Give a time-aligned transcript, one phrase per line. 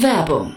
[0.00, 0.56] Werbung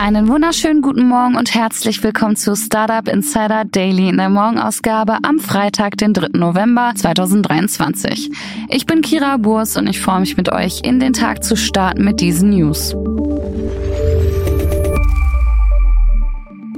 [0.00, 5.40] Einen wunderschönen guten Morgen und herzlich willkommen zu Startup Insider Daily in der Morgenausgabe am
[5.40, 6.38] Freitag, den 3.
[6.38, 8.30] November 2023.
[8.68, 12.04] Ich bin Kira Burs und ich freue mich mit euch in den Tag zu starten
[12.04, 12.94] mit diesen News.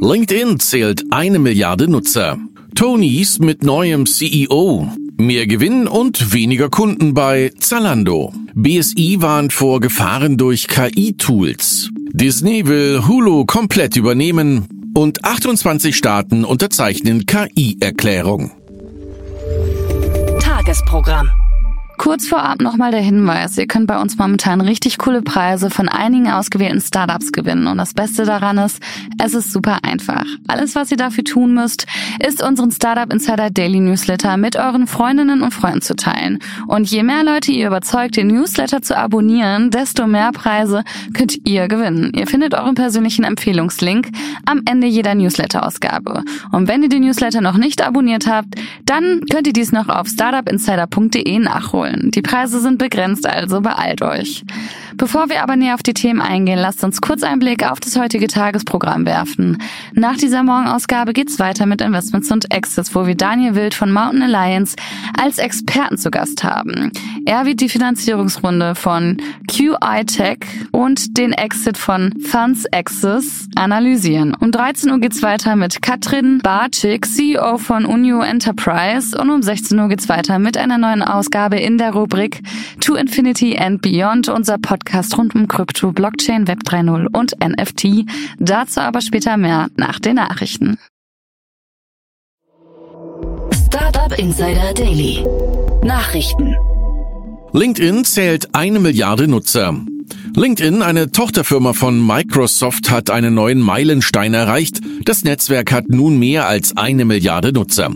[0.00, 2.38] LinkedIn zählt eine Milliarde Nutzer.
[2.74, 4.88] Tonys mit neuem CEO.
[5.20, 8.32] Mehr Gewinn und weniger Kunden bei Zalando.
[8.54, 11.90] BSI warnt vor Gefahren durch KI-Tools.
[12.12, 18.52] Disney will Hulu komplett übernehmen und 28 Staaten unterzeichnen KI-Erklärung.
[20.40, 21.28] Tagesprogramm.
[22.00, 26.30] Kurz vorab nochmal der Hinweis, ihr könnt bei uns momentan richtig coole Preise von einigen
[26.30, 27.66] ausgewählten Startups gewinnen.
[27.66, 28.82] Und das Beste daran ist,
[29.22, 30.24] es ist super einfach.
[30.48, 31.86] Alles, was ihr dafür tun müsst,
[32.26, 36.38] ist unseren Startup Insider Daily Newsletter mit euren Freundinnen und Freunden zu teilen.
[36.68, 41.68] Und je mehr Leute ihr überzeugt, den Newsletter zu abonnieren, desto mehr Preise könnt ihr
[41.68, 42.12] gewinnen.
[42.14, 44.08] Ihr findet euren persönlichen Empfehlungslink
[44.46, 46.24] am Ende jeder Newsletter-Ausgabe.
[46.50, 48.54] Und wenn ihr den Newsletter noch nicht abonniert habt,
[48.86, 52.10] dann könnt ihr dies noch auf startupinsider.de nachholen wollen.
[52.10, 54.44] Die Preise sind begrenzt, also beeilt euch.
[55.00, 57.98] Bevor wir aber näher auf die Themen eingehen, lasst uns kurz einen Blick auf das
[57.98, 59.56] heutige Tagesprogramm werfen.
[59.94, 64.22] Nach dieser Morgenausgabe geht's weiter mit Investments und Exits, wo wir Daniel Wild von Mountain
[64.22, 64.76] Alliance
[65.18, 66.92] als Experten zu Gast haben.
[67.24, 69.16] Er wird die Finanzierungsrunde von
[69.50, 70.40] QI Tech
[70.70, 74.36] und den Exit von Funds Access analysieren.
[74.38, 79.78] Um 13 Uhr geht's weiter mit Katrin Barczyk, CEO von Unio Enterprise und um 16
[79.78, 82.42] Uhr geht's weiter mit einer neuen Ausgabe in der Rubrik
[82.80, 88.06] To Infinity and Beyond, unser Podcast rund um Krypto, Blockchain, Web 3.0 und NFT.
[88.38, 90.78] Dazu aber später mehr nach den Nachrichten.
[93.66, 95.24] Startup Insider Daily.
[95.82, 96.56] Nachrichten.
[97.52, 99.74] LinkedIn zählt eine Milliarde Nutzer.
[100.36, 104.80] LinkedIn, eine Tochterfirma von Microsoft, hat einen neuen Meilenstein erreicht.
[105.04, 107.90] Das Netzwerk hat nun mehr als eine Milliarde Nutzer.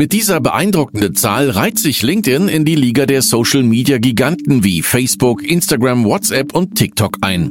[0.00, 6.06] Mit dieser beeindruckenden Zahl reiht sich LinkedIn in die Liga der Social-Media-Giganten wie Facebook, Instagram,
[6.06, 7.50] WhatsApp und TikTok ein.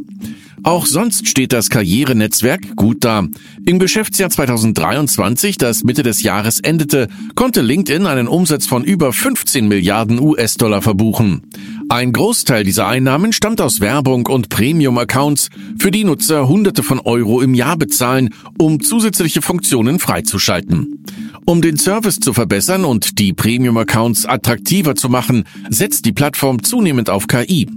[0.63, 3.27] Auch sonst steht das Karrierenetzwerk gut da.
[3.67, 9.67] Im Geschäftsjahr 2023, das Mitte des Jahres endete, konnte LinkedIn einen Umsatz von über 15
[9.67, 11.43] Milliarden US-Dollar verbuchen.
[11.89, 17.41] Ein Großteil dieser Einnahmen stammt aus Werbung und Premium-Accounts, für die Nutzer Hunderte von Euro
[17.41, 21.05] im Jahr bezahlen, um zusätzliche Funktionen freizuschalten.
[21.49, 27.09] Um den Service zu verbessern und die Premium-Accounts attraktiver zu machen, setzt die Plattform zunehmend
[27.09, 27.67] auf KI.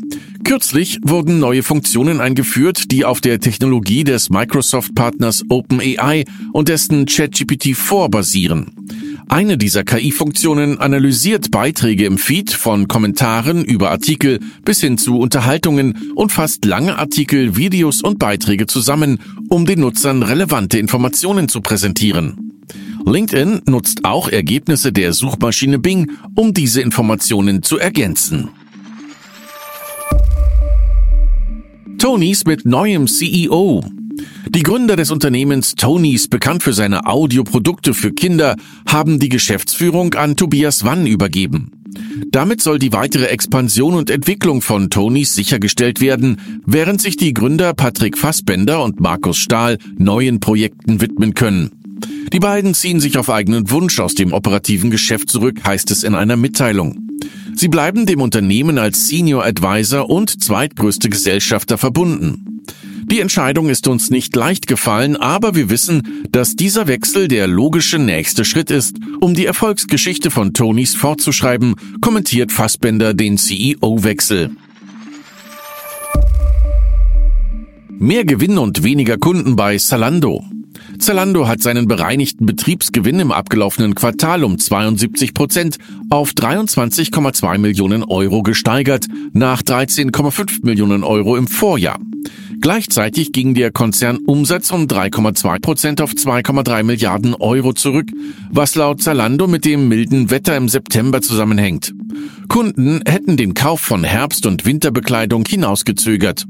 [0.44, 8.11] Kürzlich wurden neue Funktionen eingeführt, die auf der Technologie des Microsoft-Partners OpenAI und dessen ChatGPT-4
[8.11, 8.72] basieren.
[9.31, 16.12] Eine dieser KI-Funktionen analysiert Beiträge im Feed von Kommentaren über Artikel bis hin zu Unterhaltungen
[16.15, 19.19] und fasst lange Artikel, Videos und Beiträge zusammen,
[19.49, 22.52] um den Nutzern relevante Informationen zu präsentieren.
[23.05, 28.51] LinkedIn nutzt auch Ergebnisse der Suchmaschine Bing, um diese Informationen zu ergänzen.
[31.99, 33.85] Tonys mit neuem CEO.
[34.49, 38.56] Die Gründer des Unternehmens Tonys, bekannt für seine Audioprodukte für Kinder,
[38.87, 41.71] haben die Geschäftsführung an Tobias Wann übergeben.
[42.31, 47.75] Damit soll die weitere Expansion und Entwicklung von Tonys sichergestellt werden, während sich die Gründer
[47.75, 51.81] Patrick Fassbender und Markus Stahl neuen Projekten widmen können.
[52.32, 56.14] Die beiden ziehen sich auf eigenen Wunsch aus dem operativen Geschäft zurück, heißt es in
[56.14, 57.08] einer Mitteilung.
[57.55, 62.62] Sie bleiben dem Unternehmen als Senior Advisor und zweitgrößte Gesellschafter verbunden.
[63.05, 67.99] Die Entscheidung ist uns nicht leicht gefallen, aber wir wissen, dass dieser Wechsel der logische
[67.99, 74.52] nächste Schritt ist, um die Erfolgsgeschichte von Tonys fortzuschreiben, kommentiert Fassbender den CEO-Wechsel.
[77.90, 80.43] Mehr Gewinn und weniger Kunden bei Salando.
[81.02, 85.78] Zalando hat seinen bereinigten Betriebsgewinn im abgelaufenen Quartal um 72 Prozent
[86.10, 91.99] auf 23,2 Millionen Euro gesteigert, nach 13,5 Millionen Euro im Vorjahr.
[92.62, 98.06] Gleichzeitig ging der Konzernumsatz um 3,2 Prozent auf 2,3 Milliarden Euro zurück,
[98.53, 101.93] was laut Zalando mit dem milden Wetter im September zusammenhängt.
[102.47, 106.47] Kunden hätten den Kauf von Herbst- und Winterbekleidung hinausgezögert.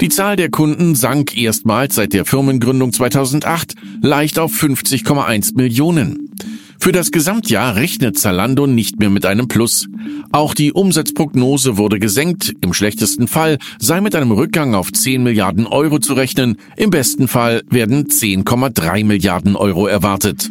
[0.00, 6.30] Die Zahl der Kunden sank erstmals seit der Firmengründung 2008 leicht auf 50,1 Millionen.
[6.80, 9.88] Für das Gesamtjahr rechnet Zalando nicht mehr mit einem Plus.
[10.30, 12.54] Auch die Umsatzprognose wurde gesenkt.
[12.60, 16.56] Im schlechtesten Fall sei mit einem Rückgang auf 10 Milliarden Euro zu rechnen.
[16.76, 20.50] Im besten Fall werden 10,3 Milliarden Euro erwartet.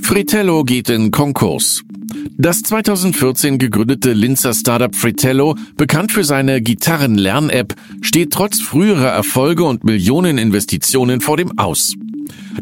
[0.00, 1.82] Fritello geht in Konkurs.
[2.38, 9.84] Das 2014 gegründete Linzer Startup Fritello, bekannt für seine Gitarrenlern-App, steht trotz früherer Erfolge und
[9.84, 11.94] Millioneninvestitionen vor dem Aus.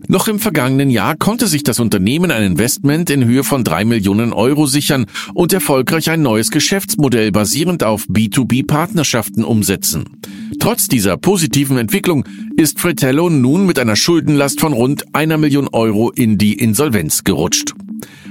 [0.08, 4.32] Noch im vergangenen Jahr konnte sich das Unternehmen ein Investment in Höhe von drei Millionen
[4.32, 10.04] Euro sichern und erfolgreich ein neues Geschäftsmodell basierend auf B2B-Partnerschaften umsetzen.
[10.60, 12.24] Trotz dieser positiven Entwicklung
[12.56, 17.74] ist Fratello nun mit einer Schuldenlast von rund einer Million Euro in die Insolvenz gerutscht.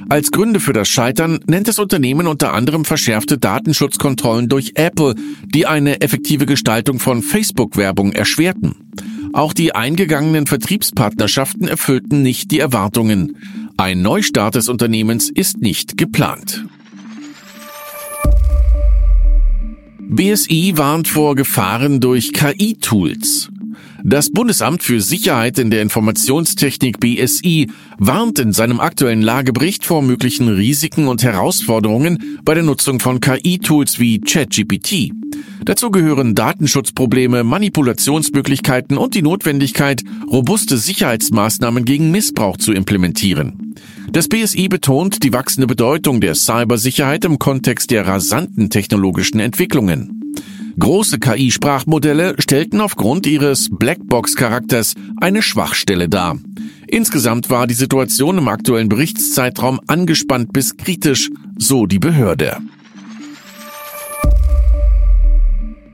[0.08, 5.66] Als Gründe für das Scheitern nennt das Unternehmen unter anderem verschärfte Datenschutzkontrollen durch Apple, die
[5.66, 8.76] eine effektive Gestaltung von Facebook-Werbung erschwerten.
[9.36, 13.36] Auch die eingegangenen Vertriebspartnerschaften erfüllten nicht die Erwartungen.
[13.76, 16.64] Ein Neustart des Unternehmens ist nicht geplant.
[20.00, 23.50] BSI warnt vor Gefahren durch KI-Tools.
[24.08, 30.48] Das Bundesamt für Sicherheit in der Informationstechnik BSI warnt in seinem aktuellen Lagebericht vor möglichen
[30.48, 35.10] Risiken und Herausforderungen bei der Nutzung von KI-Tools wie ChatGPT.
[35.64, 43.74] Dazu gehören Datenschutzprobleme, Manipulationsmöglichkeiten und die Notwendigkeit, robuste Sicherheitsmaßnahmen gegen Missbrauch zu implementieren.
[44.12, 50.22] Das BSI betont die wachsende Bedeutung der Cybersicherheit im Kontext der rasanten technologischen Entwicklungen.
[50.78, 56.38] Große KI-Sprachmodelle stellten aufgrund ihres Blackbox-Charakters eine Schwachstelle dar.
[56.88, 62.58] Insgesamt war die Situation im aktuellen Berichtszeitraum angespannt bis kritisch, so die Behörde.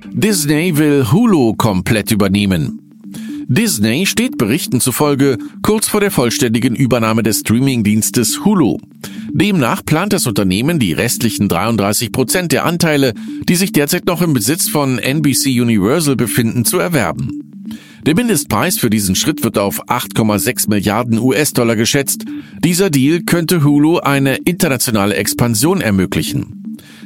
[0.09, 2.80] Disney will Hulu komplett übernehmen.
[3.51, 8.77] Disney steht Berichten zufolge kurz vor der vollständigen Übernahme des Streamingdienstes Hulu.
[9.33, 13.13] Demnach plant das Unternehmen die restlichen 33 Prozent der Anteile,
[13.49, 17.67] die sich derzeit noch im Besitz von NBC Universal befinden, zu erwerben.
[18.05, 22.23] Der Mindestpreis für diesen Schritt wird auf 8,6 Milliarden US-Dollar geschätzt.
[22.63, 26.60] Dieser Deal könnte Hulu eine internationale Expansion ermöglichen.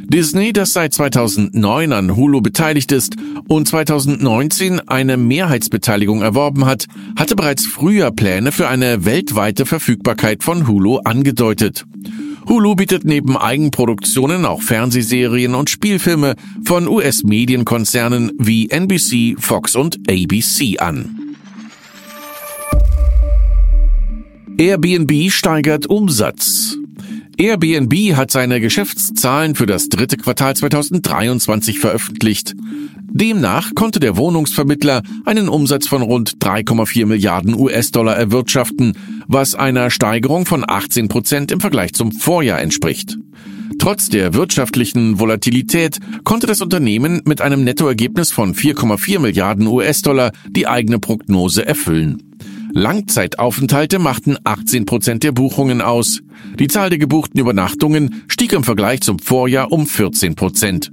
[0.07, 3.15] Disney, das seit 2009 an Hulu beteiligt ist
[3.47, 6.87] und 2019 eine Mehrheitsbeteiligung erworben hat,
[7.17, 11.85] hatte bereits früher Pläne für eine weltweite Verfügbarkeit von Hulu angedeutet.
[12.47, 20.77] Hulu bietet neben Eigenproduktionen auch Fernsehserien und Spielfilme von US-Medienkonzernen wie NBC, Fox und ABC
[20.77, 21.19] an.
[24.57, 26.77] Airbnb steigert Umsatz.
[27.37, 32.53] Airbnb hat seine Geschäftszahlen für das dritte Quartal 2023 veröffentlicht.
[33.01, 40.45] Demnach konnte der Wohnungsvermittler einen Umsatz von rund 3,4 Milliarden US-Dollar erwirtschaften, was einer Steigerung
[40.45, 43.17] von 18 Prozent im Vergleich zum Vorjahr entspricht.
[43.79, 50.67] Trotz der wirtschaftlichen Volatilität konnte das Unternehmen mit einem Nettoergebnis von 4,4 Milliarden US-Dollar die
[50.67, 52.35] eigene Prognose erfüllen.
[52.75, 56.21] Langzeitaufenthalte machten 18 Prozent der Buchungen aus.
[56.59, 60.91] Die Zahl der gebuchten Übernachtungen stieg im Vergleich zum Vorjahr um 14 Prozent.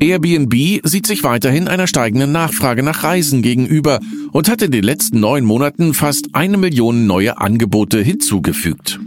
[0.00, 4.00] Airbnb sieht sich weiterhin einer steigenden Nachfrage nach Reisen gegenüber
[4.32, 8.98] und hat in den letzten neun Monaten fast eine Million neue Angebote hinzugefügt.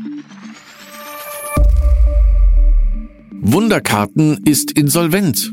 [3.42, 5.52] Wunderkarten ist insolvent.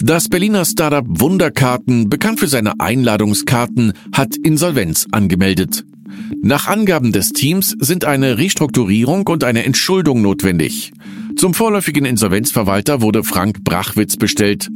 [0.00, 5.84] Das Berliner Startup Wunderkarten, bekannt für seine Einladungskarten, hat Insolvenz angemeldet.
[6.40, 10.92] Nach Angaben des Teams sind eine Restrukturierung und eine Entschuldung notwendig.
[11.38, 14.70] Zum vorläufigen Insolvenzverwalter wurde Frank Brachwitz bestellt.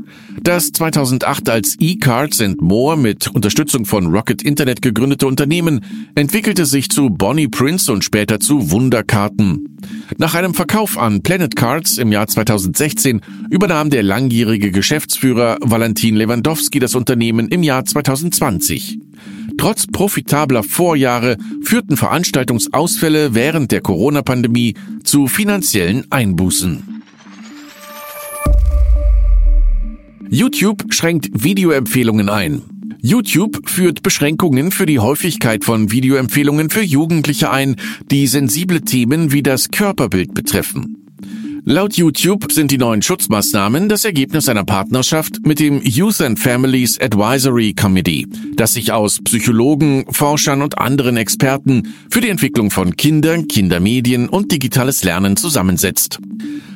[0.44, 6.88] Das 2008 als E-Cards and More mit Unterstützung von Rocket Internet gegründete Unternehmen entwickelte sich
[6.88, 9.76] zu Bonnie Prince und später zu Wunderkarten.
[10.18, 16.78] Nach einem Verkauf an Planet Cards im Jahr 2016 übernahm der langjährige Geschäftsführer Valentin Lewandowski
[16.78, 19.00] das Unternehmen im Jahr 2020.
[19.58, 27.02] Trotz profitabler Vorjahre führten Veranstaltungsausfälle während der Corona-Pandemie zu finanziellen Einbußen.
[30.30, 32.62] YouTube schränkt Videoempfehlungen ein.
[33.02, 37.76] YouTube führt Beschränkungen für die Häufigkeit von Videoempfehlungen für Jugendliche ein,
[38.10, 41.01] die sensible Themen wie das Körperbild betreffen.
[41.64, 47.00] Laut YouTube sind die neuen Schutzmaßnahmen das Ergebnis einer Partnerschaft mit dem Youth and Families
[47.00, 48.26] Advisory Committee,
[48.56, 54.50] das sich aus Psychologen, Forschern und anderen Experten für die Entwicklung von Kindern, Kindermedien und
[54.50, 56.18] digitales Lernen zusammensetzt.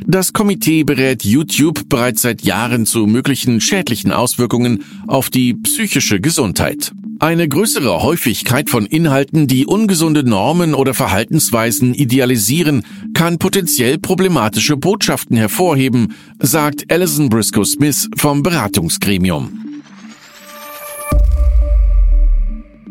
[0.07, 6.93] Das Komitee berät YouTube bereits seit Jahren zu möglichen schädlichen Auswirkungen auf die psychische Gesundheit.
[7.19, 12.83] Eine größere Häufigkeit von Inhalten, die ungesunde Normen oder Verhaltensweisen idealisieren,
[13.15, 19.51] kann potenziell problematische Botschaften hervorheben, sagt Alison Briscoe Smith vom Beratungsgremium.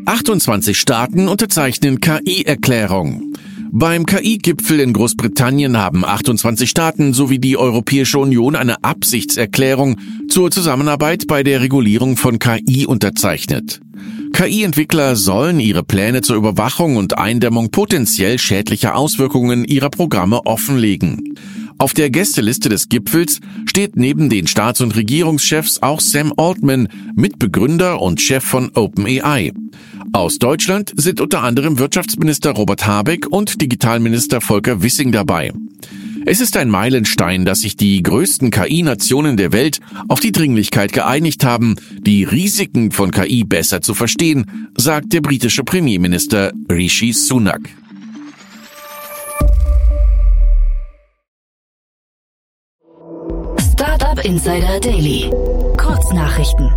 [0.06, 3.34] 28 Staaten unterzeichnen KI-Erklärung.
[3.72, 9.98] Beim KI-Gipfel in Großbritannien haben 28 Staaten sowie die Europäische Union eine Absichtserklärung
[10.30, 13.82] zur Zusammenarbeit bei der Regulierung von KI unterzeichnet.
[14.36, 21.36] KI-Entwickler sollen ihre Pläne zur Überwachung und Eindämmung potenziell schädlicher Auswirkungen ihrer Programme offenlegen.
[21.78, 28.02] Auf der Gästeliste des Gipfels steht neben den Staats- und Regierungschefs auch Sam Altman, Mitbegründer
[28.02, 29.54] und Chef von OpenAI.
[30.12, 35.54] Aus Deutschland sind unter anderem Wirtschaftsminister Robert Habeck und Digitalminister Volker Wissing dabei.
[36.28, 41.46] Es ist ein Meilenstein, dass sich die größten KI-Nationen der Welt auf die Dringlichkeit geeinigt
[41.46, 47.70] haben, die Risiken von KI besser zu verstehen, sagt der britische Premierminister Rishi Sunak.
[53.60, 55.30] Startup Insider Daily.
[55.78, 56.72] Kurznachrichten.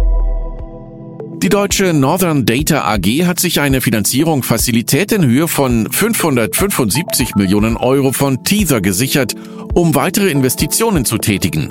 [1.42, 8.11] Die deutsche Northern Data AG hat sich eine Finanzierung-Fazilität in Höhe von 575 Millionen Euro
[8.11, 9.37] von Teether gesichert,
[9.73, 11.68] um weitere Investitionen zu tätigen.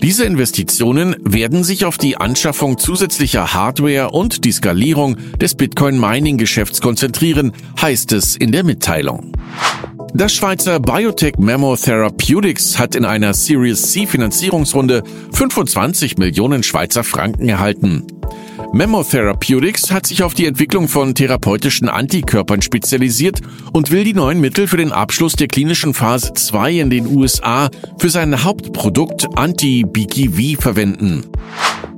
[0.00, 7.52] Diese Investitionen werden sich auf die Anschaffung zusätzlicher Hardware und die Skalierung des Bitcoin-Mining-Geschäfts konzentrieren,
[7.80, 9.32] heißt es in der Mitteilung.
[10.14, 17.48] Das Schweizer Biotech Memo Therapeutics hat in einer Series C Finanzierungsrunde 25 Millionen Schweizer Franken
[17.48, 18.06] erhalten.
[18.74, 23.40] Memo Therapeutics hat sich auf die Entwicklung von therapeutischen Antikörpern spezialisiert
[23.74, 27.68] und will die neuen Mittel für den Abschluss der klinischen Phase 2 in den USA
[27.98, 31.26] für sein Hauptprodukt Anti-BKV verwenden.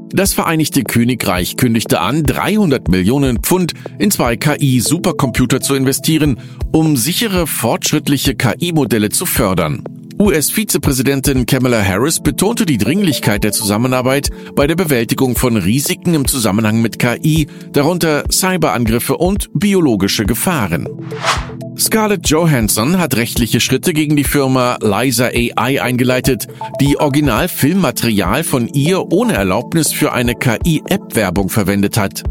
[0.09, 6.41] Das Vereinigte Königreich kündigte an, 300 Millionen Pfund in zwei KI-Supercomputer zu investieren,
[6.73, 9.85] um sichere, fortschrittliche KI-Modelle zu fördern.
[10.21, 16.81] US-Vizepräsidentin Kamala Harris betonte die Dringlichkeit der Zusammenarbeit bei der Bewältigung von Risiken im Zusammenhang
[16.81, 20.87] mit KI, darunter Cyberangriffe und biologische Gefahren.
[21.77, 26.47] Scarlett Johansson hat rechtliche Schritte gegen die Firma Liza AI eingeleitet,
[26.81, 32.23] die Original-Filmmaterial von ihr ohne Erlaubnis für eine KI-App-Werbung verwendet hat.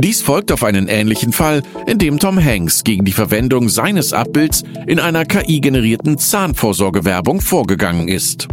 [0.00, 4.62] Dies folgt auf einen ähnlichen Fall, in dem Tom Hanks gegen die Verwendung seines Abbilds
[4.86, 8.46] in einer KI-generierten Zahnvorsorgewerbung vorgegangen ist.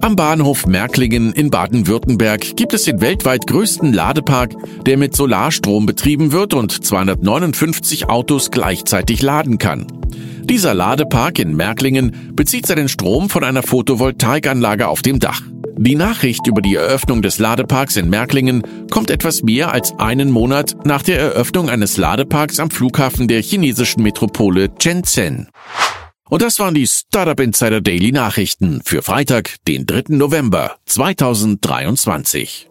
[0.00, 4.54] Am Bahnhof Märklingen in Baden-Württemberg gibt es den weltweit größten Ladepark,
[4.86, 9.88] der mit Solarstrom betrieben wird und 259 Autos gleichzeitig laden kann.
[10.44, 15.42] Dieser Ladepark in Märklingen bezieht seinen Strom von einer Photovoltaikanlage auf dem Dach.
[15.78, 20.76] Die Nachricht über die Eröffnung des Ladeparks in Märklingen kommt etwas mehr als einen Monat
[20.84, 25.48] nach der Eröffnung eines Ladeparks am Flughafen der chinesischen Metropole Shenzhen.
[26.28, 30.04] Und das waren die Startup Insider Daily Nachrichten für Freitag, den 3.
[30.08, 32.68] November 2023.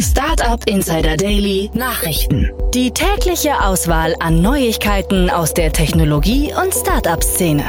[0.00, 2.50] Startup Insider Daily Nachrichten.
[2.74, 7.64] Die tägliche Auswahl an Neuigkeiten aus der Technologie- und Startup-Szene.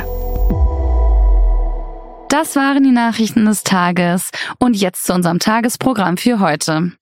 [2.31, 6.93] Das waren die Nachrichten des Tages und jetzt zu unserem Tagesprogramm für heute.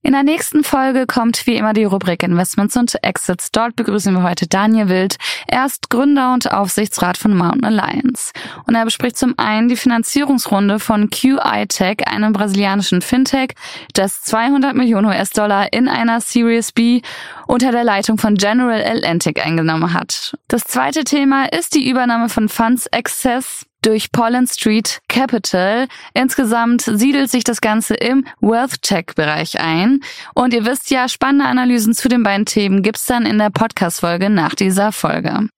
[0.00, 3.50] In der nächsten Folge kommt wie immer die Rubrik Investments und Exits.
[3.50, 5.16] Dort begrüßen wir heute Daniel Wild.
[5.48, 8.30] Er ist Gründer und Aufsichtsrat von Mountain Alliance.
[8.68, 13.54] Und er bespricht zum einen die Finanzierungsrunde von QI Tech, einem brasilianischen Fintech,
[13.94, 17.00] das 200 Millionen US-Dollar in einer Series B
[17.48, 20.36] unter der Leitung von General Atlantic eingenommen hat.
[20.46, 25.86] Das zweite Thema ist die Übernahme von Funds Access durch Pollen Street Capital.
[26.14, 30.00] Insgesamt siedelt sich das Ganze im Wealth Tech Bereich ein.
[30.34, 34.30] Und ihr wisst ja, spannende Analysen zu den beiden Themen gibt's dann in der Podcast-Folge
[34.30, 35.48] nach dieser Folge.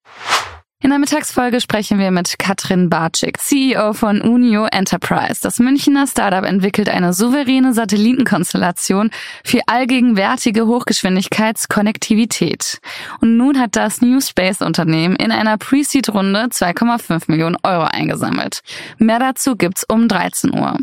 [0.82, 5.40] In der Mittagsfolge sprechen wir mit Katrin Barczyk, CEO von Unio Enterprise.
[5.42, 9.10] Das Münchner Startup entwickelt eine souveräne Satellitenkonstellation
[9.42, 12.80] für allgegenwärtige Hochgeschwindigkeitskonnektivität.
[13.22, 18.60] Und nun hat das New Space Unternehmen in einer Pre-Seed-Runde 2,5 Millionen Euro eingesammelt.
[18.98, 20.76] Mehr dazu gibt's um 13 Uhr.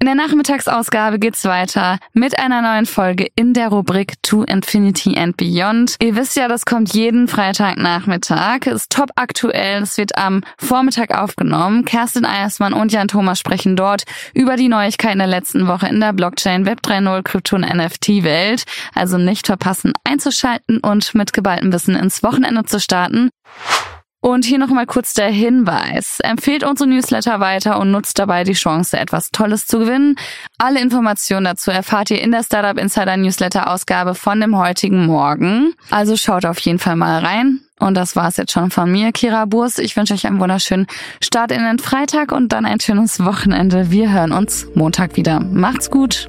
[0.00, 5.36] In der Nachmittagsausgabe geht's weiter mit einer neuen Folge in der Rubrik To Infinity and
[5.36, 5.96] Beyond.
[6.00, 11.84] Ihr wisst ja, das kommt jeden Freitagnachmittag, ist top aktuell, es wird am Vormittag aufgenommen.
[11.84, 16.12] Kerstin Eiersmann und Jan Thomas sprechen dort über die Neuigkeiten der letzten Woche in der
[16.12, 18.66] Blockchain, Web 3.0, Krypto und NFT-Welt.
[18.94, 23.30] Also nicht verpassen einzuschalten und mit geballtem Wissen ins Wochenende zu starten.
[24.28, 26.20] Und hier nochmal kurz der Hinweis.
[26.20, 30.16] Empfehlt unsere Newsletter weiter und nutzt dabei die Chance, etwas Tolles zu gewinnen.
[30.58, 35.72] Alle Informationen dazu erfahrt ihr in der Startup Insider Newsletter Ausgabe von dem heutigen Morgen.
[35.88, 37.60] Also schaut auf jeden Fall mal rein.
[37.78, 39.78] Und das war's jetzt schon von mir, Kira Burs.
[39.78, 40.88] Ich wünsche euch einen wunderschönen
[41.22, 43.90] Start in den Freitag und dann ein schönes Wochenende.
[43.90, 45.40] Wir hören uns Montag wieder.
[45.40, 46.28] Macht's gut.